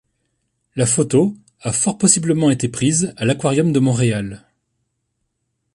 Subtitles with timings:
[0.75, 4.47] La photo a fort possiblement été prise à l'Aquarium de Montréal.